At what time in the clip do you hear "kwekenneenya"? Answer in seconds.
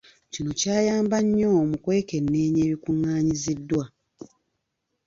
1.83-2.61